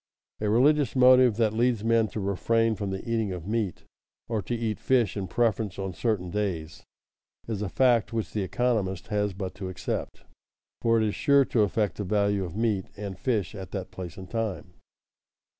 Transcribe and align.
A 0.39 0.49
religious 0.49 0.95
motive 0.95 1.35
that 1.37 1.53
leads 1.53 1.83
men 1.83 2.07
to 2.07 2.19
refrain 2.19 2.73
from 2.73 2.89
the 2.89 3.07
eating 3.07 3.31
of 3.31 3.45
meat 3.47 3.83
or 4.27 4.41
to 4.41 4.55
eat 4.55 4.79
fish 4.79 5.15
in 5.15 5.27
preference 5.27 5.77
on 5.77 5.93
certain 5.93 6.31
days, 6.31 6.83
is 7.47 7.61
a 7.61 7.69
fact 7.69 8.11
which 8.11 8.31
the 8.33 8.41
economist 8.41 9.09
has 9.09 9.33
but 9.33 9.53
to 9.53 9.69
accept, 9.69 10.23
for 10.81 10.99
it 10.99 11.05
is 11.07 11.13
sure 11.13 11.45
to 11.45 11.61
affect 11.61 11.97
the 11.97 12.03
value 12.03 12.43
of 12.43 12.55
meat 12.57 12.87
and 12.97 13.19
fish 13.19 13.53
at 13.53 13.69
that 13.73 13.91
place 13.91 14.17
and 14.17 14.31
time. 14.31 14.73